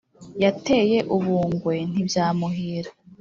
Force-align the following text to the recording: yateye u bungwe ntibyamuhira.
yateye 0.43 0.97
u 1.15 1.17
bungwe 1.23 1.75
ntibyamuhira. 1.91 2.89